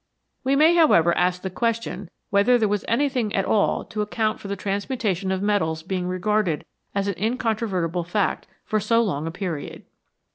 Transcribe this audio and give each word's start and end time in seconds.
We 0.43 0.55
may, 0.55 0.73
however, 0.75 1.15
ask 1.15 1.43
the 1.43 1.51
question 1.51 2.09
whether 2.31 2.57
there 2.57 2.67
was 2.67 2.83
anything 2.87 3.35
at 3.35 3.45
all 3.45 3.85
to 3.85 4.01
account 4.01 4.39
for 4.39 4.47
the 4.47 4.55
transmutation 4.55 5.31
of 5.31 5.43
metals 5.43 5.83
being 5.83 6.07
regarded 6.07 6.65
as 6.95 7.07
an 7.07 7.13
incontrovertible 7.19 8.03
fact 8.05 8.47
for 8.65 8.79
so 8.79 9.03
long 9.03 9.27
a 9.27 9.31
period. 9.31 9.83